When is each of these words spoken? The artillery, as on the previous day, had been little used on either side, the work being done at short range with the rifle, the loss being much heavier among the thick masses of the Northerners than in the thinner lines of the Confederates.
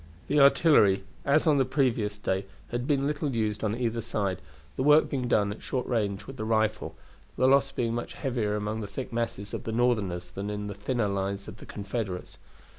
The 0.29 0.39
artillery, 0.39 1.03
as 1.25 1.45
on 1.45 1.59
the 1.59 1.63
previous 1.63 2.17
day, 2.17 2.47
had 2.69 2.87
been 2.87 3.05
little 3.05 3.35
used 3.35 3.63
on 3.63 3.75
either 3.77 4.01
side, 4.01 4.41
the 4.75 4.81
work 4.81 5.11
being 5.11 5.27
done 5.27 5.51
at 5.53 5.61
short 5.61 5.85
range 5.85 6.25
with 6.25 6.37
the 6.37 6.43
rifle, 6.43 6.95
the 7.37 7.45
loss 7.47 7.71
being 7.71 7.93
much 7.93 8.13
heavier 8.13 8.55
among 8.55 8.81
the 8.81 8.87
thick 8.87 9.13
masses 9.13 9.53
of 9.53 9.63
the 9.63 9.71
Northerners 9.71 10.31
than 10.31 10.49
in 10.49 10.65
the 10.65 10.73
thinner 10.73 11.07
lines 11.07 11.47
of 11.47 11.57
the 11.57 11.67
Confederates. 11.67 12.39